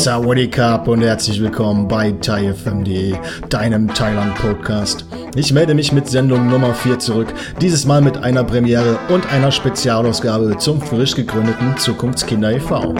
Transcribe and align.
Sawadee 0.00 0.48
und 0.86 1.02
herzlich 1.02 1.42
willkommen 1.42 1.86
bei 1.86 2.12
ThaiFM.de, 2.12 3.16
deinem 3.50 3.92
Thailand-Podcast. 3.92 5.04
Ich 5.34 5.52
melde 5.52 5.74
mich 5.74 5.92
mit 5.92 6.08
Sendung 6.08 6.48
Nummer 6.48 6.72
4 6.72 6.98
zurück, 6.98 7.28
dieses 7.60 7.84
Mal 7.84 8.00
mit 8.00 8.16
einer 8.16 8.42
Premiere 8.42 8.98
und 9.10 9.30
einer 9.30 9.52
Spezialausgabe 9.52 10.56
zum 10.56 10.80
frisch 10.80 11.14
gegründeten 11.14 11.76
Zukunftskinder 11.76 12.50
e.V. 12.52 12.94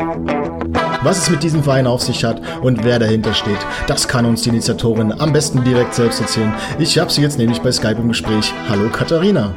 Was 1.02 1.22
es 1.22 1.30
mit 1.30 1.42
diesem 1.42 1.62
Verein 1.62 1.86
auf 1.86 2.02
sich 2.02 2.22
hat 2.22 2.42
und 2.60 2.84
wer 2.84 2.98
dahinter 2.98 3.32
steht, 3.32 3.66
das 3.86 4.06
kann 4.06 4.26
uns 4.26 4.42
die 4.42 4.50
Initiatorin 4.50 5.18
am 5.18 5.32
besten 5.32 5.64
direkt 5.64 5.94
selbst 5.94 6.20
erzählen. 6.20 6.52
Ich 6.78 6.98
habe 6.98 7.10
sie 7.10 7.22
jetzt 7.22 7.38
nämlich 7.38 7.62
bei 7.62 7.72
Skype 7.72 7.96
im 7.96 8.08
Gespräch. 8.08 8.52
Hallo 8.68 8.90
Katharina. 8.92 9.54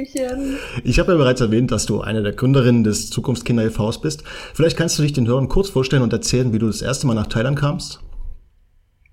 Hallöchen. 0.00 0.58
Ich 0.84 0.98
habe 0.98 1.12
ja 1.12 1.18
bereits 1.18 1.40
erwähnt, 1.40 1.70
dass 1.70 1.86
du 1.86 2.00
eine 2.00 2.22
der 2.22 2.32
Gründerinnen 2.32 2.84
des 2.84 3.10
Zukunftskinder 3.10 3.64
e.V.s 3.64 4.00
bist. 4.00 4.24
Vielleicht 4.54 4.76
kannst 4.76 4.98
du 4.98 5.02
dich 5.02 5.12
den 5.12 5.26
Hörern 5.26 5.48
kurz 5.48 5.68
vorstellen 5.68 6.02
und 6.02 6.12
erzählen, 6.12 6.52
wie 6.52 6.58
du 6.58 6.66
das 6.66 6.82
erste 6.82 7.06
Mal 7.06 7.14
nach 7.14 7.26
Thailand 7.26 7.58
kamst. 7.58 8.00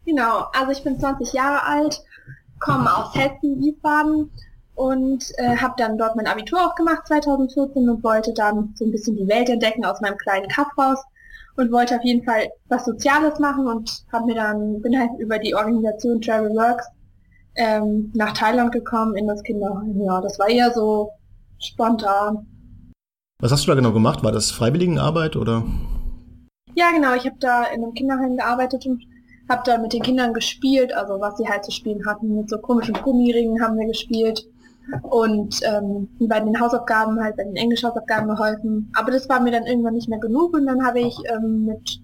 Genau, 0.05 0.45
also 0.53 0.71
ich 0.71 0.83
bin 0.83 0.99
20 0.99 1.33
Jahre 1.33 1.63
alt, 1.63 2.01
komme 2.59 2.95
aus 2.95 3.13
Hessen, 3.13 3.59
Wiesbaden 3.59 4.31
und 4.75 5.23
äh, 5.37 5.57
habe 5.57 5.73
dann 5.77 5.97
dort 5.97 6.15
mein 6.15 6.27
Abitur 6.27 6.59
auch 6.59 6.75
gemacht 6.75 7.07
2014 7.07 7.89
und 7.89 8.03
wollte 8.03 8.33
dann 8.33 8.73
so 8.75 8.85
ein 8.85 8.91
bisschen 8.91 9.17
die 9.17 9.27
Welt 9.27 9.49
entdecken 9.49 9.83
aus 9.83 9.99
meinem 9.99 10.17
kleinen 10.17 10.47
Kaff 10.47 10.67
raus 10.77 10.99
und 11.57 11.71
wollte 11.71 11.95
auf 11.95 12.03
jeden 12.03 12.23
Fall 12.23 12.47
was 12.69 12.85
Soziales 12.85 13.39
machen 13.39 13.67
und 13.67 14.05
habe 14.13 14.27
mir 14.27 14.35
dann 14.35 14.81
bin 14.81 14.97
halt 14.97 15.09
über 15.19 15.39
die 15.39 15.55
Organisation 15.55 16.21
Travel 16.21 16.51
Works 16.51 16.87
ähm, 17.57 18.11
nach 18.15 18.33
Thailand 18.33 18.71
gekommen 18.71 19.15
in 19.15 19.27
das 19.27 19.43
Kinderheim. 19.43 19.99
Ja, 20.01 20.21
das 20.21 20.39
war 20.39 20.49
eher 20.49 20.71
so 20.71 21.11
spontan. 21.59 22.45
Was 23.39 23.51
hast 23.51 23.65
du 23.65 23.71
da 23.71 23.75
genau 23.75 23.91
gemacht? 23.91 24.23
War 24.23 24.31
das 24.31 24.51
Freiwilligenarbeit 24.51 25.35
oder? 25.35 25.63
Ja, 26.75 26.91
genau. 26.91 27.13
Ich 27.15 27.25
habe 27.25 27.37
da 27.39 27.63
in 27.65 27.83
einem 27.83 27.93
Kinderheim 27.93 28.37
gearbeitet 28.37 28.85
und 28.85 29.03
habe 29.49 29.61
da 29.65 29.77
mit 29.77 29.93
den 29.93 30.01
Kindern 30.01 30.33
gespielt, 30.33 30.93
also 30.93 31.19
was 31.19 31.37
sie 31.37 31.47
halt 31.47 31.63
zu 31.63 31.71
spielen 31.71 32.05
hatten. 32.05 32.35
Mit 32.35 32.49
so 32.49 32.57
komischen 32.57 32.95
Gummiringen 32.95 33.61
haben 33.61 33.77
wir 33.77 33.87
gespielt 33.87 34.47
und 35.03 35.59
ähm, 35.63 36.09
bei 36.19 36.39
den 36.39 36.59
Hausaufgaben 36.59 37.21
halt, 37.21 37.35
bei 37.37 37.43
den 37.43 37.55
Englisch-Hausaufgaben 37.55 38.27
geholfen. 38.27 38.91
Aber 38.95 39.11
das 39.11 39.27
war 39.29 39.39
mir 39.41 39.51
dann 39.51 39.65
irgendwann 39.65 39.93
nicht 39.93 40.09
mehr 40.09 40.19
genug 40.19 40.53
und 40.53 40.65
dann 40.65 40.85
habe 40.85 40.99
ich 40.99 41.15
ähm, 41.29 41.65
mit 41.65 42.01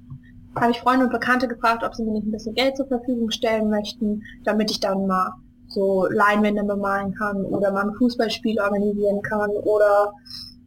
habe 0.56 0.72
ich 0.72 0.80
Freunde 0.80 1.06
und 1.06 1.11
Bekannte 1.11 1.47
gefragt, 1.47 1.83
ob 1.83 1.95
sie 1.95 2.03
mir 2.03 2.11
nicht 2.11 2.28
ein 2.28 2.31
bisschen 2.31 2.53
Geld 2.53 2.78
zur 2.78 2.88
Verfügung 2.88 3.31
stellen 3.31 3.69
möchten, 3.69 4.22
damit 4.44 4.69
ich 4.69 4.80
dann 4.80 5.08
mal 5.08 5.33
so 5.73 6.07
Leinwände 6.09 6.63
bemalen 6.63 7.13
kann 7.13 7.43
oder 7.45 7.71
mal 7.71 7.85
ein 7.85 7.95
Fußballspiel 7.95 8.59
organisieren 8.59 9.21
kann 9.21 9.49
oder 9.49 10.13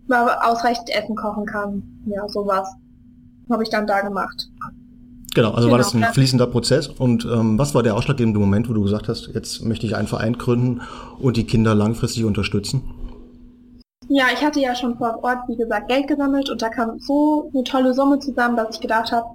mal 0.06 0.28
ausreichend 0.42 0.90
Essen 0.90 1.16
kochen 1.16 1.46
kann. 1.46 1.82
Ja, 2.06 2.28
sowas 2.28 2.68
habe 3.50 3.62
ich 3.62 3.70
dann 3.70 3.86
da 3.86 4.00
gemacht. 4.00 4.48
Genau, 5.34 5.50
also 5.50 5.68
genau, 5.68 5.72
war 5.72 5.78
das 5.78 5.94
ein 5.94 6.02
fließender 6.02 6.46
Prozess. 6.46 6.88
Und 6.88 7.26
ähm, 7.26 7.58
was 7.58 7.74
war 7.74 7.82
der 7.82 7.94
ausschlaggebende 7.94 8.40
Moment, 8.40 8.68
wo 8.68 8.72
du 8.72 8.82
gesagt 8.82 9.08
hast, 9.08 9.28
jetzt 9.34 9.64
möchte 9.64 9.86
ich 9.86 9.94
einen 9.94 10.08
Verein 10.08 10.38
gründen 10.38 10.80
und 11.18 11.36
die 11.36 11.44
Kinder 11.44 11.74
langfristig 11.74 12.24
unterstützen? 12.24 12.82
Ja, 14.08 14.26
ich 14.32 14.44
hatte 14.44 14.60
ja 14.60 14.74
schon 14.74 14.96
vor 14.96 15.18
Ort, 15.22 15.40
wie 15.48 15.56
gesagt, 15.56 15.88
Geld 15.88 16.06
gesammelt 16.06 16.48
und 16.48 16.62
da 16.62 16.68
kam 16.68 16.98
so 17.00 17.50
eine 17.52 17.64
tolle 17.64 17.92
Summe 17.92 18.18
zusammen, 18.18 18.56
dass 18.56 18.76
ich 18.76 18.80
gedacht 18.80 19.12
habe, 19.12 19.26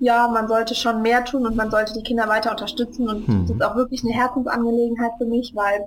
ja, 0.00 0.28
man 0.28 0.48
sollte 0.48 0.74
schon 0.74 1.02
mehr 1.02 1.24
tun 1.24 1.46
und 1.46 1.56
man 1.56 1.70
sollte 1.70 1.92
die 1.92 2.02
Kinder 2.02 2.28
weiter 2.28 2.50
unterstützen 2.50 3.08
und 3.08 3.26
hm. 3.26 3.46
das 3.46 3.56
ist 3.56 3.62
auch 3.62 3.76
wirklich 3.76 4.02
eine 4.04 4.12
Herzensangelegenheit 4.12 5.12
für 5.18 5.26
mich, 5.26 5.52
weil 5.54 5.86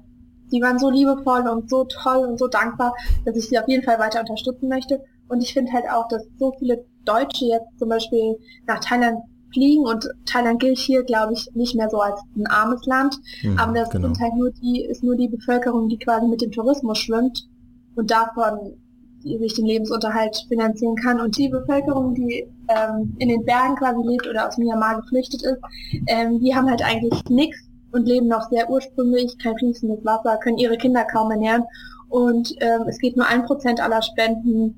die 0.52 0.62
waren 0.62 0.80
so 0.80 0.90
liebevoll 0.90 1.48
und 1.48 1.70
so 1.70 1.86
toll 1.86 2.26
und 2.26 2.38
so 2.38 2.48
dankbar, 2.48 2.94
dass 3.26 3.38
ich 3.38 3.48
sie 3.48 3.58
auf 3.58 3.68
jeden 3.68 3.84
Fall 3.84 4.00
weiter 4.00 4.20
unterstützen 4.20 4.68
möchte. 4.68 5.02
Und 5.30 5.42
ich 5.42 5.54
finde 5.54 5.72
halt 5.72 5.86
auch, 5.90 6.10
dass 6.10 6.24
so 6.38 6.52
viele 6.60 6.84
Deutsche 7.06 7.46
jetzt 7.46 7.80
zum 7.80 7.88
Beispiel 7.88 8.38
nach 8.68 8.80
Thailand 8.80 9.20
fliegen 9.54 9.86
und 9.86 10.08
Thailand 10.26 10.60
gilt 10.60 10.78
hier, 10.78 11.04
glaube 11.04 11.34
ich, 11.34 11.50
nicht 11.54 11.76
mehr 11.76 11.90
so 11.90 12.00
als 12.00 12.22
ein 12.36 12.48
armes 12.48 12.86
Land. 12.86 13.18
Mhm, 13.44 13.58
aber 13.58 13.74
das 13.74 13.90
genau. 13.90 14.08
sind 14.08 14.20
halt 14.20 14.36
nur 14.36 14.52
die, 14.52 14.82
ist 14.82 15.04
nur 15.04 15.16
die 15.16 15.30
Bevölkerung, 15.30 15.88
die 15.88 15.98
quasi 15.98 16.28
mit 16.28 16.42
dem 16.42 16.52
Tourismus 16.52 16.98
schwimmt 16.98 17.48
und 17.96 18.12
davon 18.12 18.78
die 19.24 19.38
sich 19.38 19.54
den 19.54 19.66
Lebensunterhalt 19.66 20.46
finanzieren 20.48 20.96
kann. 20.96 21.20
Und 21.20 21.38
die 21.38 21.50
Bevölkerung, 21.50 22.16
die 22.16 22.48
ähm, 22.68 23.16
in 23.20 23.30
den 23.30 23.44
Bergen 23.46 23.76
quasi 23.76 24.08
lebt 24.08 24.28
oder 24.28 24.48
aus 24.48 24.58
Myanmar 24.58 25.02
geflüchtet 25.02 25.44
ist, 25.44 25.60
ähm, 26.08 26.40
die 26.40 26.54
haben 26.56 26.70
halt 26.70 26.84
eigentlich 26.84 27.24
nichts 27.30 27.58
und 27.92 28.08
leben 28.08 28.28
noch 28.28 28.50
sehr 28.50 28.70
ursprünglich, 28.70 29.38
kein 29.38 29.58
fließendes 29.58 30.04
Wasser, 30.06 30.38
können 30.38 30.58
ihre 30.58 30.78
Kinder 30.78 31.04
kaum 31.06 31.32
ernähren. 31.32 31.64
Und 32.10 32.54
ähm, 32.60 32.84
es 32.88 32.98
geht 33.00 33.16
nur 33.16 33.28
ein 33.28 33.46
Prozent 33.46 33.80
aller 33.80 34.02
Spenden 34.02 34.76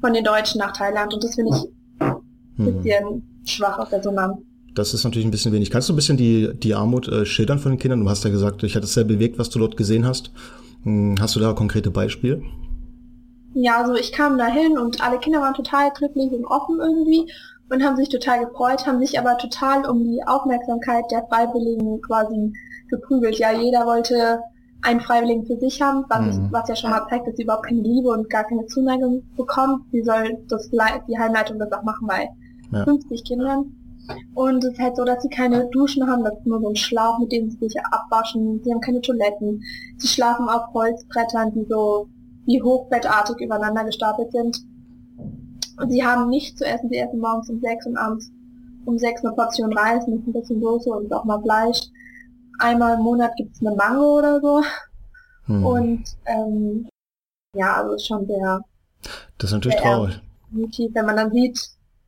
von 0.00 0.12
den 0.12 0.24
Deutschen 0.24 0.58
nach 0.58 0.72
Thailand. 0.72 1.14
Und 1.14 1.24
das 1.24 1.34
finde 1.34 1.56
ich 1.56 2.00
ein 2.00 2.66
hm. 2.66 2.76
bisschen 2.76 3.04
hm. 3.08 3.22
schwach 3.44 3.78
auf 3.78 3.92
Resonanz. 3.92 4.38
Das 4.74 4.94
ist 4.94 5.04
natürlich 5.04 5.26
ein 5.26 5.30
bisschen 5.30 5.52
wenig. 5.52 5.70
Kannst 5.70 5.88
du 5.88 5.92
ein 5.92 5.96
bisschen 5.96 6.16
die, 6.16 6.50
die 6.54 6.74
Armut 6.74 7.06
äh, 7.08 7.26
schildern 7.26 7.58
von 7.58 7.72
den 7.72 7.78
Kindern? 7.78 8.00
Du 8.00 8.08
hast 8.08 8.24
ja 8.24 8.30
gesagt, 8.30 8.62
ich 8.62 8.74
hatte 8.74 8.86
es 8.86 8.94
sehr 8.94 9.04
bewegt, 9.04 9.38
was 9.38 9.50
du 9.50 9.58
dort 9.58 9.76
gesehen 9.76 10.06
hast. 10.06 10.30
Hm, 10.84 11.16
hast 11.20 11.36
du 11.36 11.40
da 11.40 11.52
konkrete 11.52 11.90
Beispiele? 11.90 12.42
Ja, 13.54 13.78
also 13.78 13.94
ich 13.94 14.12
kam 14.12 14.38
da 14.38 14.46
hin 14.46 14.78
und 14.78 15.04
alle 15.04 15.18
Kinder 15.18 15.40
waren 15.40 15.54
total 15.54 15.90
glücklich 15.90 16.32
und 16.32 16.44
offen 16.46 16.80
irgendwie 16.80 17.30
und 17.70 17.82
haben 17.82 17.96
sich 17.96 18.08
total 18.08 18.46
gefreut, 18.46 18.86
haben 18.86 19.00
sich 19.00 19.18
aber 19.18 19.38
total 19.38 19.88
um 19.88 20.04
die 20.04 20.22
Aufmerksamkeit 20.26 21.04
der 21.10 21.26
Freiwilligen 21.26 22.00
quasi 22.02 22.52
geprügelt. 22.88 23.38
Ja, 23.38 23.52
jeder 23.52 23.86
wollte 23.86 24.42
einen 24.82 25.00
Freiwilligen 25.00 25.46
für 25.46 25.56
sich 25.58 25.80
haben, 25.80 26.04
was, 26.08 26.36
mhm. 26.36 26.48
was 26.50 26.68
ja 26.68 26.76
schon 26.76 26.90
mal 26.90 27.06
zeigt, 27.08 27.26
dass 27.26 27.36
sie 27.36 27.44
überhaupt 27.44 27.66
keine 27.66 27.80
Liebe 27.80 28.08
und 28.08 28.28
gar 28.28 28.44
keine 28.44 28.66
Zuneigung 28.66 29.22
bekommt. 29.36 29.84
Sie 29.92 30.02
soll 30.02 30.38
das, 30.48 30.70
die 30.70 31.18
Heimleitung 31.18 31.58
das 31.58 31.72
auch 31.72 31.82
machen 31.82 32.06
bei 32.06 32.28
ja. 32.72 32.84
50 32.84 33.24
Kindern. 33.24 33.76
Und 34.34 34.64
es 34.64 34.72
ist 34.72 34.80
halt 34.80 34.96
so, 34.96 35.04
dass 35.04 35.22
sie 35.22 35.28
keine 35.28 35.66
Duschen 35.70 36.08
haben, 36.10 36.24
das 36.24 36.34
ist 36.34 36.46
nur 36.46 36.60
so 36.60 36.68
ein 36.68 36.76
Schlauch, 36.76 37.20
mit 37.20 37.30
dem 37.30 37.48
sie 37.50 37.58
sich 37.58 37.74
abwaschen. 37.90 38.60
Sie 38.64 38.72
haben 38.72 38.80
keine 38.80 39.00
Toiletten. 39.00 39.62
Sie 39.98 40.08
schlafen 40.08 40.48
auf 40.48 40.74
Holzbrettern, 40.74 41.52
die 41.52 41.64
so 41.68 42.08
die 42.46 42.62
hochbettartig 42.62 43.40
übereinander 43.40 43.84
gestapelt 43.84 44.32
sind. 44.32 44.58
Und 45.78 45.90
sie 45.90 46.04
haben 46.04 46.28
nicht 46.28 46.58
zu 46.58 46.64
essen, 46.64 46.88
sie 46.90 46.98
essen 46.98 47.20
morgens 47.20 47.48
um 47.50 47.60
sechs 47.60 47.86
und 47.86 47.96
abends 47.96 48.30
um 48.84 48.98
sechs 48.98 49.24
eine 49.24 49.34
Portion 49.34 49.72
Reis 49.72 50.06
mit 50.06 50.26
ein 50.26 50.32
bisschen 50.32 50.60
Soße 50.60 50.90
und 50.90 51.12
auch 51.12 51.24
mal 51.24 51.40
Fleisch. 51.40 51.80
Einmal 52.58 52.96
im 52.96 53.02
Monat 53.02 53.34
gibt 53.36 53.54
es 53.54 53.60
eine 53.60 53.74
Mango 53.74 54.18
oder 54.18 54.40
so. 54.40 54.62
Hm. 55.46 55.66
Und 55.66 56.04
ähm, 56.26 56.88
ja, 57.54 57.76
also 57.76 57.94
ist 57.94 58.06
schon 58.06 58.26
sehr. 58.26 58.64
Das 59.38 59.50
ist 59.50 59.54
natürlich 59.54 59.80
traurig. 59.80 60.20
Wenn 60.50 61.06
man 61.06 61.16
dann 61.16 61.32
sieht, 61.32 61.58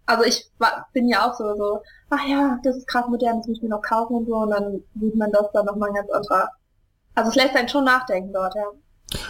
also 0.06 0.24
ich 0.24 0.50
war, 0.58 0.86
bin 0.92 1.08
ja 1.08 1.26
auch 1.28 1.34
so, 1.34 1.54
so, 1.56 1.80
ach 2.10 2.26
ja, 2.28 2.58
das 2.62 2.76
ist 2.76 2.86
krass 2.86 3.06
modern, 3.08 3.38
das 3.38 3.48
muss 3.48 3.56
ich 3.56 3.62
mir 3.62 3.70
noch 3.70 3.82
kaufen 3.82 4.14
und 4.16 4.26
so, 4.26 4.36
und 4.36 4.50
dann 4.50 4.82
sieht 5.00 5.16
man 5.16 5.32
das 5.32 5.50
dann 5.52 5.66
nochmal 5.66 5.92
ganz 5.92 6.10
anderer. 6.10 6.50
Also 7.14 7.30
es 7.30 7.36
lässt 7.36 7.56
einen 7.56 7.68
schon 7.68 7.84
nachdenken 7.84 8.32
dort, 8.32 8.54
ja. 8.54 8.66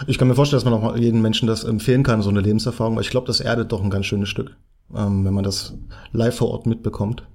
Ich 0.07 0.19
kann 0.19 0.29
mir 0.29 0.35
vorstellen, 0.35 0.63
dass 0.63 0.71
man 0.71 0.83
auch 0.83 0.97
jedem 0.97 1.23
Menschen 1.23 1.47
das 1.47 1.65
empfehlen 1.65 2.03
kann, 2.03 2.23
so 2.23 2.31
eine 2.31 2.41
Lebenserfahrung, 2.41 2.97
weil 2.97 3.03
ich 3.03 3.11
glaube, 3.11 3.27
das 3.27 3.41
erdet 3.41 3.73
doch 3.73 3.83
ein 3.83 3.91
ganz 3.91 4.07
schönes 4.07 4.29
Stück, 4.29 4.57
ähm, 4.95 5.25
wenn 5.25 5.35
man 5.35 5.45
das 5.45 5.75
live 6.13 6.37
vor 6.37 6.51
Ort 6.51 6.67
mitbekommt. 6.67 7.27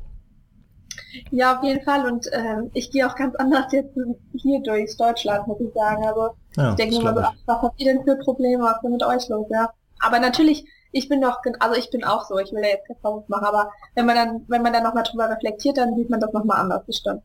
Ja, 1.32 1.58
auf 1.58 1.64
jeden 1.64 1.84
Fall. 1.84 2.06
Und 2.12 2.28
äh, 2.28 2.62
ich 2.74 2.92
gehe 2.92 3.08
auch 3.08 3.16
ganz 3.16 3.36
anders 3.36 3.72
jetzt 3.72 3.96
hier 4.34 4.62
durchs 4.62 4.98
Deutschland, 4.98 5.48
muss 5.48 5.60
ich 5.60 5.74
sagen. 5.74 6.06
Also 6.06 6.30
ja, 6.56 6.72
ich 6.72 6.76
denke 6.76 6.96
so, 6.96 7.06
ach, 7.06 7.34
was 7.46 7.62
habt 7.62 7.82
ihr 7.82 7.94
denn 7.94 8.04
für 8.04 8.16
Probleme, 8.18 8.64
was 8.64 8.84
ist 8.84 8.90
mit 8.90 9.04
euch 9.04 9.30
los, 9.30 9.48
ja? 9.50 9.70
Aber 10.02 10.20
natürlich, 10.20 10.66
ich 10.92 11.10
bin 11.10 11.22
doch, 11.22 11.38
also 11.60 11.76
ich 11.76 11.90
bin 11.90 12.04
auch 12.04 12.26
so, 12.26 12.38
ich 12.40 12.52
will 12.52 12.62
ja 12.62 12.70
jetzt 12.70 12.88
keinen 12.88 13.00
Vorwurf 13.02 13.28
machen, 13.28 13.46
aber 13.46 13.72
wenn 13.96 14.06
man 14.06 14.16
dann, 14.16 14.46
wenn 14.48 14.62
man 14.62 14.74
dann 14.74 14.84
nochmal 14.84 15.04
drüber 15.04 15.30
reflektiert, 15.30 15.78
dann 15.78 15.96
sieht 15.96 16.10
man 16.10 16.20
das 16.20 16.32
nochmal 16.32 16.62
anders, 16.62 16.86
bestimmt. 16.86 17.22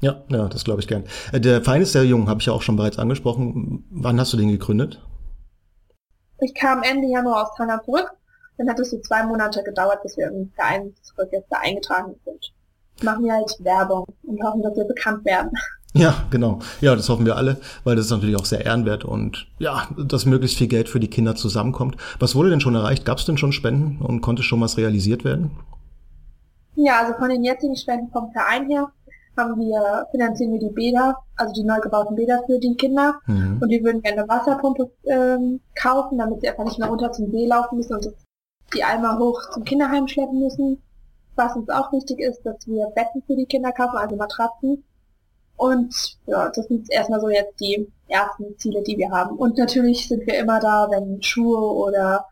Ja, 0.00 0.22
ja, 0.28 0.48
das 0.48 0.64
glaube 0.64 0.80
ich 0.80 0.88
gern. 0.88 1.04
Äh, 1.32 1.40
der 1.40 1.62
Verein 1.62 1.82
ist 1.82 1.92
sehr 1.92 2.04
jung, 2.04 2.28
habe 2.28 2.40
ich 2.40 2.46
ja 2.46 2.52
auch 2.52 2.62
schon 2.62 2.76
bereits 2.76 2.98
angesprochen. 2.98 3.84
Wann 3.90 4.20
hast 4.20 4.32
du 4.32 4.36
den 4.36 4.50
gegründet? 4.50 5.02
Ich 6.40 6.54
kam 6.54 6.82
Ende 6.82 7.08
Januar 7.08 7.42
aus 7.42 7.54
Thailand 7.56 7.84
zurück. 7.84 8.10
Dann 8.58 8.68
hat 8.68 8.78
es 8.78 8.90
so 8.90 9.00
zwei 9.00 9.24
Monate 9.24 9.62
gedauert, 9.62 10.02
bis 10.02 10.16
wir 10.16 10.28
im 10.28 10.50
Verein 10.54 10.94
zurück 11.02 11.28
jetzt 11.32 11.50
da 11.50 11.58
eingetragen 11.60 12.14
sind. 12.24 12.52
Machen 13.02 13.24
wir 13.24 13.32
halt 13.32 13.56
Werbung 13.60 14.04
und 14.22 14.42
hoffen, 14.42 14.62
dass 14.62 14.76
wir 14.76 14.84
bekannt 14.84 15.24
werden. 15.24 15.50
Ja, 15.94 16.26
genau. 16.30 16.58
Ja, 16.82 16.94
das 16.94 17.08
hoffen 17.08 17.24
wir 17.24 17.36
alle, 17.36 17.56
weil 17.82 17.96
das 17.96 18.04
ist 18.04 18.10
natürlich 18.10 18.36
auch 18.36 18.44
sehr 18.44 18.64
ehrenwert 18.64 19.06
und 19.06 19.48
ja, 19.58 19.88
dass 19.96 20.26
möglichst 20.26 20.58
viel 20.58 20.68
Geld 20.68 20.86
für 20.86 21.00
die 21.00 21.08
Kinder 21.08 21.34
zusammenkommt. 21.34 21.96
Was 22.20 22.34
wurde 22.34 22.50
denn 22.50 22.60
schon 22.60 22.74
erreicht? 22.74 23.06
Gab 23.06 23.16
es 23.16 23.24
denn 23.24 23.38
schon 23.38 23.52
Spenden 23.52 24.04
und 24.04 24.20
konnte 24.20 24.42
schon 24.42 24.60
was 24.60 24.76
realisiert 24.76 25.24
werden? 25.24 25.50
Ja, 26.74 27.00
also 27.00 27.14
von 27.14 27.30
den 27.30 27.42
jetzigen 27.42 27.74
Spenden 27.74 28.10
vom 28.12 28.30
Verein 28.32 28.68
her 28.68 28.92
haben 29.38 29.58
wir, 29.58 30.06
finanzieren 30.10 30.52
wir 30.52 30.58
die 30.58 30.74
Bäder, 30.74 31.16
also 31.36 31.52
die 31.54 31.64
neu 31.64 31.80
gebauten 31.80 32.16
Bäder 32.16 32.42
für 32.46 32.58
die 32.58 32.76
Kinder. 32.76 33.18
Mhm. 33.26 33.58
Und 33.60 33.68
die 33.70 33.82
würden 33.82 34.02
gerne 34.02 34.22
eine 34.22 34.28
Wasserpumpe 34.28 34.90
ähm, 35.04 35.60
kaufen, 35.74 36.18
damit 36.18 36.40
sie 36.40 36.48
einfach 36.48 36.64
nicht 36.64 36.78
mehr 36.78 36.88
runter 36.88 37.10
zum 37.12 37.30
See 37.30 37.46
laufen 37.46 37.76
müssen 37.76 37.94
und 37.94 38.08
die 38.74 38.84
einmal 38.84 39.18
hoch 39.18 39.50
zum 39.52 39.64
Kinderheim 39.64 40.06
schleppen 40.08 40.40
müssen. 40.40 40.82
Was 41.36 41.54
uns 41.54 41.70
auch 41.70 41.92
wichtig 41.92 42.18
ist, 42.20 42.44
dass 42.44 42.66
wir 42.66 42.88
Betten 42.94 43.22
für 43.22 43.36
die 43.36 43.46
Kinder 43.46 43.72
kaufen, 43.72 43.96
also 43.96 44.16
Matratzen. 44.16 44.84
Und 45.56 46.18
ja, 46.26 46.50
das 46.50 46.66
sind 46.66 46.90
erstmal 46.90 47.20
so 47.20 47.30
jetzt 47.30 47.58
die 47.60 47.90
ersten 48.08 48.56
Ziele, 48.58 48.82
die 48.82 48.98
wir 48.98 49.10
haben. 49.10 49.36
Und 49.36 49.56
natürlich 49.56 50.08
sind 50.08 50.26
wir 50.26 50.38
immer 50.38 50.60
da, 50.60 50.88
wenn 50.90 51.22
Schuhe 51.22 51.58
oder 51.58 52.26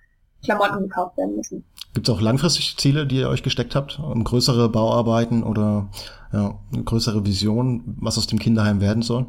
Klamotten 0.45 0.83
gekauft 0.83 1.17
werden 1.17 1.37
müssen. 1.37 1.65
Gibt 1.95 2.09
es 2.09 2.15
auch 2.15 2.21
langfristig 2.21 2.77
Ziele, 2.77 3.07
die 3.07 3.17
ihr 3.17 3.29
euch 3.29 3.43
gesteckt 3.43 3.75
habt? 3.75 4.01
Größere 4.25 4.69
Bauarbeiten 4.69 5.43
oder 5.43 5.89
ja, 6.33 6.59
eine 6.73 6.85
größere 6.85 7.25
Vision, 7.25 7.97
was 8.01 8.19
aus 8.19 8.27
dem 8.27 8.39
Kinderheim 8.39 8.81
werden 8.81 9.03
soll? 9.03 9.27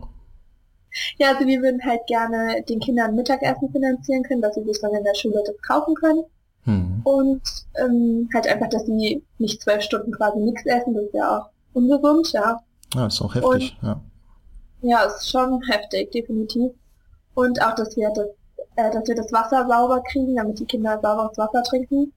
Ja, 1.18 1.34
also 1.34 1.46
wir 1.46 1.62
würden 1.62 1.82
halt 1.84 2.02
gerne 2.08 2.64
den 2.68 2.80
Kindern 2.80 3.16
Mittagessen 3.16 3.72
finanzieren 3.72 4.24
können, 4.24 4.42
dass 4.42 4.56
sie 4.56 4.64
sich 4.64 4.80
dann 4.82 4.94
in 4.94 5.04
der 5.04 5.16
Schule 5.16 5.44
das 5.46 5.62
kaufen 5.62 5.96
können. 5.96 6.24
Hm. 6.64 7.02
Und 7.04 7.42
ähm, 7.76 8.30
halt 8.34 8.48
einfach, 8.48 8.68
dass 8.70 8.86
sie 8.86 9.24
nicht 9.38 9.62
zwölf 9.62 9.82
Stunden 9.82 10.12
quasi 10.12 10.40
nichts 10.40 10.66
essen, 10.66 10.94
das 10.94 11.06
ist 11.06 11.14
ja 11.14 11.38
auch 11.38 11.50
ungesund, 11.74 12.32
ja. 12.34 12.60
Ja, 12.94 13.08
ist 13.08 13.22
auch 13.22 13.36
heftig, 13.36 13.78
Und, 13.82 13.88
ja. 13.88 14.02
Ja, 14.82 15.04
ist 15.04 15.30
schon 15.30 15.62
heftig, 15.64 16.12
definitiv. 16.12 16.72
Und 17.34 17.62
auch, 17.62 17.76
dass 17.76 17.96
wir 17.96 18.10
das, 18.14 18.28
äh, 18.78 18.92
dass 18.92 19.08
wir 19.08 19.16
das 19.16 19.32
Wasser 19.34 19.68
sauber 19.68 20.02
kriegen, 20.10 20.36
damit 20.36 20.60
die 20.60 20.66
Kinder 20.66 21.00
sauberes 21.02 21.38
Wasser 21.38 21.64
trinken. 21.64 22.14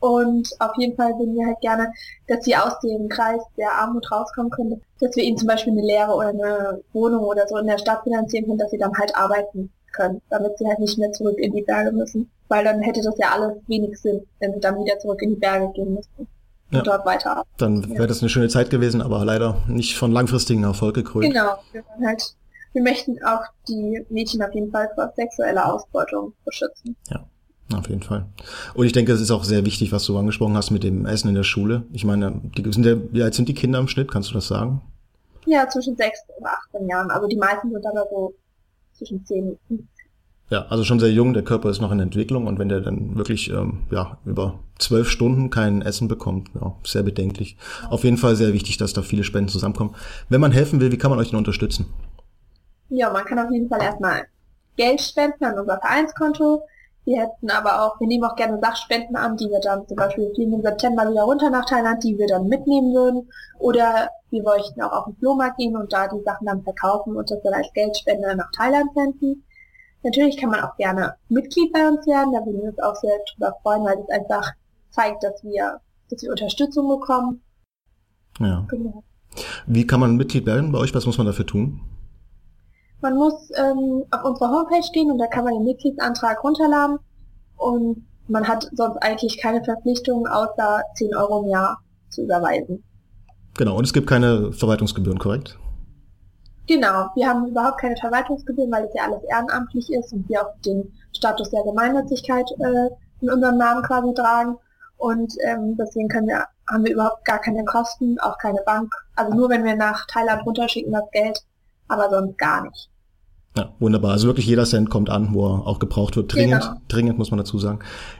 Und 0.00 0.50
auf 0.58 0.72
jeden 0.76 0.94
Fall 0.96 1.12
würden 1.18 1.34
wir 1.34 1.46
halt 1.46 1.60
gerne, 1.60 1.90
dass 2.26 2.44
sie 2.44 2.54
aus 2.54 2.78
dem 2.80 3.08
Kreis 3.08 3.40
der 3.56 3.72
Armut 3.72 4.10
rauskommen 4.12 4.50
können, 4.50 4.82
dass 5.00 5.16
wir 5.16 5.24
ihnen 5.24 5.38
zum 5.38 5.48
Beispiel 5.48 5.72
eine 5.72 5.82
Lehre 5.86 6.12
oder 6.12 6.28
eine 6.28 6.80
Wohnung 6.92 7.24
oder 7.24 7.48
so 7.48 7.56
in 7.56 7.66
der 7.66 7.78
Stadt 7.78 8.02
finanzieren 8.02 8.44
können, 8.44 8.58
dass 8.58 8.70
sie 8.70 8.76
dann 8.76 8.92
halt 8.98 9.16
arbeiten 9.16 9.72
können, 9.92 10.20
damit 10.28 10.58
sie 10.58 10.66
halt 10.66 10.80
nicht 10.80 10.98
mehr 10.98 11.10
zurück 11.12 11.38
in 11.38 11.54
die 11.54 11.62
Berge 11.62 11.92
müssen. 11.92 12.30
Weil 12.48 12.64
dann 12.64 12.82
hätte 12.82 13.00
das 13.00 13.16
ja 13.16 13.30
alles 13.32 13.56
wenig 13.66 13.98
Sinn, 13.98 14.26
wenn 14.40 14.52
sie 14.52 14.60
dann 14.60 14.78
wieder 14.78 14.98
zurück 14.98 15.22
in 15.22 15.30
die 15.30 15.40
Berge 15.40 15.72
gehen 15.72 15.94
müssten. 15.94 16.26
Und 16.70 16.78
ja. 16.78 16.82
dort 16.82 17.06
weiter. 17.06 17.44
Dann 17.56 17.88
wäre 17.90 18.06
das 18.06 18.20
eine 18.20 18.28
schöne 18.28 18.48
Zeit 18.48 18.68
gewesen, 18.68 19.00
aber 19.00 19.24
leider 19.24 19.62
nicht 19.68 19.96
von 19.96 20.12
langfristigen 20.12 20.64
Erfolg 20.64 20.96
gekrönt. 20.96 21.32
Genau. 21.32 21.56
Wir, 21.72 21.84
halt, 22.04 22.34
wir 22.74 22.82
möchten 22.82 23.16
auch 23.24 23.44
die 23.68 24.04
Mädchen 24.10 24.42
auf 24.42 24.52
jeden 24.54 24.70
Fall 24.70 24.90
vor 24.94 25.12
sexueller 25.16 25.72
Ausbeutung 25.72 26.34
beschützen. 26.44 26.96
Ja. 27.10 27.24
Auf 27.72 27.88
jeden 27.88 28.02
Fall. 28.02 28.26
Und 28.74 28.84
ich 28.84 28.92
denke, 28.92 29.12
es 29.12 29.22
ist 29.22 29.30
auch 29.30 29.42
sehr 29.42 29.64
wichtig, 29.64 29.90
was 29.90 30.04
du 30.04 30.18
angesprochen 30.18 30.54
hast 30.54 30.70
mit 30.70 30.84
dem 30.84 31.06
Essen 31.06 31.28
in 31.28 31.34
der 31.34 31.44
Schule. 31.44 31.84
Ich 31.92 32.04
meine, 32.04 32.42
die 32.56 32.72
sind 32.72 32.84
ja, 32.84 32.94
wie 33.10 33.22
alt 33.22 33.34
sind 33.34 33.48
die 33.48 33.54
Kinder 33.54 33.78
im 33.78 33.88
Schnitt? 33.88 34.10
Kannst 34.10 34.28
du 34.30 34.34
das 34.34 34.48
sagen? 34.48 34.82
Ja, 35.46 35.66
zwischen 35.68 35.96
sechs 35.96 36.20
und 36.38 36.46
18 36.46 36.88
Jahren. 36.88 37.10
Also 37.10 37.26
die 37.26 37.36
meisten 37.36 37.70
sind 37.70 37.86
aber 37.86 38.06
so 38.10 38.34
zwischen 38.92 39.24
zehn 39.24 39.48
und 39.48 39.58
15. 39.68 39.88
Ja, 40.50 40.66
also 40.66 40.84
schon 40.84 41.00
sehr 41.00 41.10
jung, 41.10 41.32
der 41.32 41.42
Körper 41.42 41.70
ist 41.70 41.80
noch 41.80 41.90
in 41.90 42.00
Entwicklung 42.00 42.46
und 42.46 42.58
wenn 42.58 42.68
der 42.68 42.82
dann 42.82 43.16
wirklich 43.16 43.50
ähm, 43.50 43.84
ja, 43.90 44.18
über 44.26 44.58
zwölf 44.78 45.08
Stunden 45.08 45.48
kein 45.48 45.80
Essen 45.80 46.06
bekommt, 46.06 46.50
ja, 46.54 46.74
sehr 46.84 47.02
bedenklich. 47.02 47.56
Auf 47.88 48.04
jeden 48.04 48.18
Fall 48.18 48.36
sehr 48.36 48.52
wichtig, 48.52 48.76
dass 48.76 48.92
da 48.92 49.00
viele 49.00 49.24
Spenden 49.24 49.48
zusammenkommen. 49.48 49.94
Wenn 50.28 50.42
man 50.42 50.52
helfen 50.52 50.80
will, 50.80 50.92
wie 50.92 50.98
kann 50.98 51.10
man 51.10 51.18
euch 51.18 51.30
denn 51.30 51.38
unterstützen? 51.38 51.86
Ja, 52.96 53.10
man 53.10 53.24
kann 53.24 53.38
auf 53.38 53.50
jeden 53.50 53.68
Fall 53.68 53.82
erstmal 53.82 54.26
Geld 54.76 55.00
spenden 55.00 55.44
an 55.44 55.58
unser 55.58 55.78
Vereinskonto. 55.80 56.62
Wir 57.04 57.22
hätten 57.22 57.50
aber 57.50 57.82
auch, 57.82 58.00
wir 58.00 58.06
nehmen 58.06 58.24
auch 58.24 58.36
gerne 58.36 58.58
Sachspenden 58.60 59.16
an, 59.16 59.36
die 59.36 59.50
wir 59.50 59.60
dann 59.60 59.86
zum 59.86 59.96
Beispiel 59.96 60.32
fliegen 60.34 60.54
im 60.54 60.62
September 60.62 61.10
wieder 61.10 61.24
runter 61.24 61.50
nach 61.50 61.66
Thailand, 61.66 62.02
die 62.02 62.16
wir 62.16 62.26
dann 62.26 62.46
mitnehmen 62.46 62.94
würden. 62.94 63.28
Oder 63.58 64.08
wir 64.30 64.42
möchten 64.42 64.80
auch 64.80 64.92
auf 64.92 65.04
den 65.06 65.16
Flohmarkt 65.16 65.58
gehen 65.58 65.76
und 65.76 65.92
da 65.92 66.08
die 66.08 66.22
Sachen 66.24 66.46
dann 66.46 66.62
verkaufen 66.62 67.16
und 67.16 67.30
das 67.30 67.42
dann 67.42 67.52
als 67.52 67.72
Geldspende 67.74 68.36
nach 68.36 68.50
Thailand 68.56 68.90
senden. 68.94 69.44
Natürlich 70.02 70.36
kann 70.36 70.50
man 70.50 70.60
auch 70.60 70.76
gerne 70.76 71.16
Mitglied 71.28 71.72
bei 71.72 71.86
uns 71.88 72.06
werden, 72.06 72.32
da 72.32 72.44
würden 72.44 72.62
wir 72.62 72.68
uns 72.68 72.78
auch 72.78 72.94
sehr 72.96 73.18
drüber 73.32 73.56
freuen, 73.62 73.84
weil 73.84 73.96
das 73.96 74.08
einfach 74.10 74.52
zeigt, 74.90 75.24
dass 75.24 75.42
wir, 75.42 75.80
dass 76.10 76.22
wir 76.22 76.30
Unterstützung 76.30 76.88
bekommen. 76.88 77.42
Ja. 78.38 78.66
Genau. 78.68 79.02
Wie 79.66 79.86
kann 79.86 80.00
man 80.00 80.16
Mitglied 80.16 80.46
werden 80.46 80.72
bei 80.72 80.78
euch? 80.78 80.94
Was 80.94 81.06
muss 81.06 81.18
man 81.18 81.26
dafür 81.26 81.46
tun? 81.46 81.80
Man 83.04 83.16
muss 83.16 83.50
ähm, 83.54 84.02
auf 84.10 84.24
unsere 84.24 84.48
Homepage 84.48 84.90
gehen 84.94 85.10
und 85.10 85.18
da 85.18 85.26
kann 85.26 85.44
man 85.44 85.52
den 85.52 85.64
Mitgliedsantrag 85.64 86.42
runterladen 86.42 86.98
und 87.58 88.06
man 88.28 88.48
hat 88.48 88.66
sonst 88.72 88.96
eigentlich 89.02 89.36
keine 89.42 89.62
Verpflichtungen 89.62 90.26
außer 90.26 90.82
10 90.94 91.14
Euro 91.14 91.42
im 91.42 91.50
Jahr 91.50 91.82
zu 92.08 92.22
überweisen. 92.22 92.82
Genau, 93.58 93.76
und 93.76 93.84
es 93.84 93.92
gibt 93.92 94.06
keine 94.06 94.52
Verwaltungsgebühren, 94.52 95.18
korrekt? 95.18 95.58
Genau, 96.66 97.10
wir 97.14 97.28
haben 97.28 97.46
überhaupt 97.46 97.78
keine 97.78 97.94
Verwaltungsgebühren, 97.98 98.72
weil 98.72 98.86
es 98.86 98.94
ja 98.94 99.02
alles 99.02 99.22
ehrenamtlich 99.24 99.92
ist 99.92 100.14
und 100.14 100.26
wir 100.30 100.40
auch 100.40 100.54
den 100.64 100.90
Status 101.14 101.50
der 101.50 101.62
Gemeinnützigkeit 101.62 102.50
äh, 102.58 102.88
in 103.20 103.30
unserem 103.30 103.58
Namen 103.58 103.82
quasi 103.82 104.14
tragen. 104.14 104.56
Und 104.96 105.34
ähm, 105.44 105.76
deswegen 105.76 106.08
können 106.08 106.28
wir, 106.28 106.46
haben 106.72 106.86
wir 106.86 106.94
überhaupt 106.94 107.26
gar 107.26 107.38
keine 107.38 107.66
Kosten, 107.66 108.18
auch 108.20 108.38
keine 108.38 108.62
Bank. 108.64 108.90
Also 109.14 109.36
nur 109.36 109.50
wenn 109.50 109.62
wir 109.62 109.76
nach 109.76 110.06
Thailand 110.06 110.46
runterschicken 110.46 110.94
das 110.94 111.10
Geld, 111.12 111.44
aber 111.88 112.08
sonst 112.08 112.38
gar 112.38 112.62
nicht. 112.62 112.88
Ja, 113.56 113.72
wunderbar. 113.78 114.10
Also 114.10 114.26
wirklich 114.26 114.46
jeder 114.46 114.64
Cent 114.64 114.90
kommt 114.90 115.08
an, 115.10 115.28
wo 115.32 115.46
er 115.46 115.64
auch 115.66 115.78
gebraucht 115.78 116.16
wird. 116.16 116.34
Dringend, 116.34 116.62
genau. 116.62 116.74
dringend 116.88 117.18
muss 117.18 117.30
man 117.30 117.38
dazu 117.38 117.56
sagen. 117.58 117.78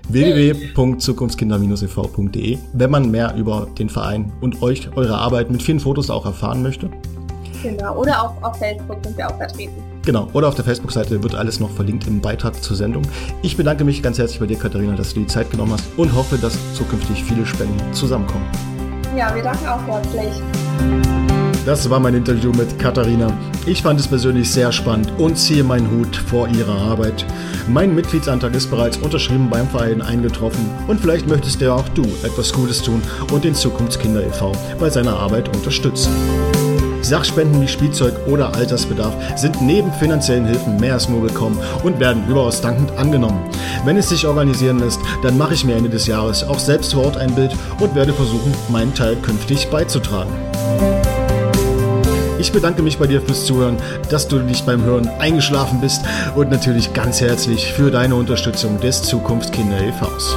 www.zukunftskinder-ev.de 0.09 2.59
Wenn 2.73 2.91
man 2.91 3.11
mehr 3.11 3.35
über 3.35 3.67
den 3.77 3.89
Verein 3.89 4.33
und 4.41 4.63
euch, 4.63 4.97
eure 4.97 5.19
Arbeit 5.19 5.51
mit 5.51 5.61
vielen 5.61 5.81
Fotos 5.81 6.09
auch 6.09 6.25
erfahren 6.25 6.63
möchte. 6.63 6.89
Genau, 7.65 7.97
oder 7.97 8.23
auch 8.23 8.41
auf 8.43 8.57
Facebook 8.59 8.99
sind 9.03 9.17
wir 9.17 9.29
auch 9.29 9.37
vertreten. 9.37 9.83
Genau, 10.05 10.29
oder 10.35 10.47
auf 10.49 10.55
der 10.55 10.65
Facebook-Seite 10.65 11.23
wird 11.23 11.35
alles 11.35 11.59
noch 11.59 11.71
verlinkt 11.71 12.07
im 12.07 12.21
Beitrag 12.21 12.63
zur 12.63 12.77
Sendung. 12.77 13.03
Ich 13.43 13.57
bedanke 13.57 13.85
mich 13.85 14.03
ganz 14.03 14.19
herzlich 14.19 14.39
bei 14.39 14.47
dir, 14.47 14.59
Katharina, 14.59 14.95
dass 14.95 15.15
du 15.15 15.21
die 15.21 15.27
Zeit 15.27 15.51
genommen 15.51 15.73
hast 15.73 15.87
und 15.97 16.15
hoffe, 16.15 16.37
dass 16.37 16.59
zukünftig 16.75 17.25
viele 17.25 17.47
Spenden 17.47 17.81
zusammenkommen. 17.93 18.45
Ja, 19.17 19.35
wir 19.35 19.43
danken 19.43 19.67
auch 19.67 19.83
herzlich. 19.87 21.24
Das 21.65 21.89
war 21.89 21.99
mein 21.99 22.15
Interview 22.15 22.53
mit 22.53 22.79
Katharina. 22.79 23.33
Ich 23.65 23.83
fand 23.83 23.99
es 23.99 24.07
persönlich 24.07 24.51
sehr 24.51 24.71
spannend 24.71 25.11
und 25.17 25.39
ziehe 25.39 25.65
meinen 25.65 25.91
Hut 25.91 26.15
vor 26.15 26.47
ihrer 26.49 26.77
Arbeit. 26.77 27.25
Mein 27.69 27.95
Mitgliedsantrag 27.95 28.55
ist 28.55 28.71
bereits 28.71 28.99
unterschrieben 28.99 29.49
beim 29.49 29.67
Verein 29.69 30.03
eingetroffen 30.03 30.69
und 30.89 31.01
vielleicht 31.01 31.27
möchtest 31.27 31.63
ja 31.63 31.73
auch 31.73 31.89
du 31.91 32.03
etwas 32.23 32.53
Gutes 32.53 32.83
tun 32.83 33.01
und 33.33 33.45
den 33.45 33.55
Zukunftskinder 33.55 34.23
e.V. 34.23 34.53
bei 34.79 34.91
seiner 34.91 35.17
Arbeit 35.19 35.57
unterstützen. 35.57 36.13
Sachspenden 37.01 37.63
wie 37.63 37.69
Spielzeug 37.69 38.15
oder 38.27 38.55
Altersbedarf 38.55 39.15
sind 39.37 39.63
neben 39.63 39.91
finanziellen 39.93 40.47
Hilfen 40.47 40.77
mehr 40.79 40.95
als 40.95 41.09
nur 41.09 41.23
willkommen 41.23 41.59
und 41.83 41.99
werden 41.99 42.29
überaus 42.29 42.61
dankend 42.61 42.93
angenommen. 42.99 43.43
Wenn 43.87 43.97
es 43.97 44.11
sich 44.11 44.27
organisieren 44.27 44.81
lässt, 44.81 45.01
dann 45.23 45.39
mache 45.39 45.55
ich 45.55 45.65
mir 45.65 45.77
Ende 45.77 45.91
des 45.91 46.07
Jahres 46.07 46.45
auch 46.45 46.59
selbst 46.59 46.93
vor 46.93 47.05
Ort 47.05 47.17
ein 47.17 47.35
Bild 47.35 47.53
und 47.79 47.95
werde 47.95 48.13
versuchen, 48.13 48.55
meinen 48.69 48.95
Teil 48.95 49.17
künftig 49.17 49.69
beizutragen. 49.69 50.33
Ich 52.39 52.53
bedanke 52.53 52.83
mich 52.83 52.99
bei 52.99 53.07
dir 53.07 53.21
fürs 53.21 53.47
Zuhören, 53.47 53.77
dass 54.11 54.29
du 54.29 54.39
nicht 54.39 54.67
beim 54.67 54.83
Hören 54.83 55.09
eingeschlafen 55.19 55.81
bist 55.81 56.03
und 56.35 56.51
natürlich 56.51 56.93
ganz 56.93 57.21
herzlich 57.21 57.73
für 57.73 57.91
deine 57.91 58.15
Unterstützung 58.17 58.81
des 58.81 59.03
Zukunftskinder 59.03 59.81
e.V.s. 59.81 60.37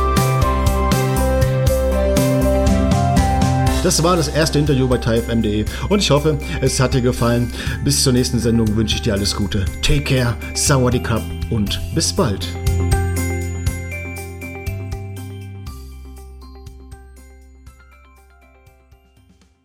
Das 3.83 4.03
war 4.03 4.17
das 4.17 4.27
erste 4.27 4.59
Interview 4.59 4.87
bei 4.87 4.97
TIFM.de 4.97 5.65
und 5.89 5.99
ich 5.99 6.11
hoffe, 6.11 6.37
es 6.61 6.79
hat 6.79 6.93
dir 6.93 7.01
gefallen. 7.01 7.51
Bis 7.83 8.03
zur 8.03 8.13
nächsten 8.13 8.39
Sendung 8.39 8.75
wünsche 8.75 8.95
ich 8.95 9.01
dir 9.01 9.13
alles 9.13 9.35
Gute. 9.35 9.65
Take 9.81 10.01
care, 10.01 10.35
Sawadee 10.55 10.99
Cup 10.99 11.23
und 11.49 11.79
bis 11.95 12.11
bald. 12.11 12.47